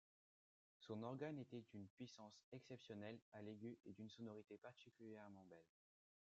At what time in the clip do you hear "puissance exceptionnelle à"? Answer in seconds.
1.89-3.43